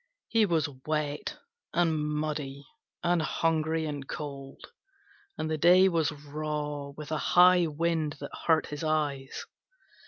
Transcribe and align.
He 0.29 0.47
was 0.47 0.67
wet 0.87 1.37
and 1.75 1.95
muddy 2.03 2.65
and 3.03 3.21
hungry 3.21 3.85
and 3.85 4.07
cold, 4.09 4.71
and 5.37 5.47
the 5.47 5.59
day 5.59 5.87
was 5.89 6.11
raw 6.11 6.89
with 6.97 7.11
a 7.11 7.17
high 7.19 7.67
wind 7.67 8.13
that 8.19 8.33
hurt 8.47 8.65
his 8.65 8.83
eyes. 8.83 9.45